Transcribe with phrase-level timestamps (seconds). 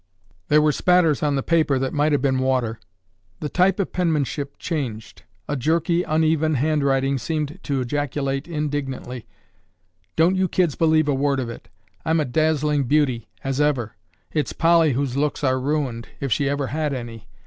[0.47, 2.79] There were spatters on the paper that might have been water.
[3.39, 5.21] The type of penmanship changed.
[5.47, 9.27] A jerky, uneven handwriting seemed to ejaculate indignantly,
[10.15, 11.69] "Don't you kids believe a word of it.
[12.03, 13.95] I'm a dazzling beauty—as ever!
[14.31, 17.27] It's Polly whose looks are ruined—if she ever had any.